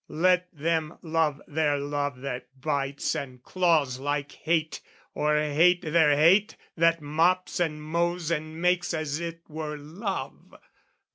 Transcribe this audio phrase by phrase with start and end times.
[0.09, 4.81] Let them love their love That bites and claws like hate,
[5.13, 10.55] or hate their hate That mops and mows and makes as it were love!